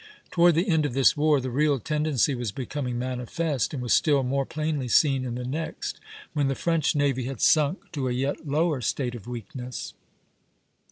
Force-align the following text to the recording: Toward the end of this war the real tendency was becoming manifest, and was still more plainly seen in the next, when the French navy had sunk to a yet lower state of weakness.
Toward 0.31 0.55
the 0.55 0.67
end 0.67 0.83
of 0.87 0.95
this 0.95 1.15
war 1.15 1.39
the 1.39 1.51
real 1.51 1.77
tendency 1.79 2.33
was 2.33 2.51
becoming 2.51 2.97
manifest, 2.97 3.71
and 3.71 3.83
was 3.83 3.93
still 3.93 4.23
more 4.23 4.47
plainly 4.47 4.87
seen 4.87 5.23
in 5.23 5.35
the 5.35 5.45
next, 5.45 5.99
when 6.33 6.47
the 6.47 6.55
French 6.55 6.95
navy 6.95 7.25
had 7.25 7.39
sunk 7.39 7.91
to 7.91 8.07
a 8.07 8.11
yet 8.11 8.47
lower 8.47 8.81
state 8.81 9.13
of 9.13 9.27
weakness. 9.27 9.93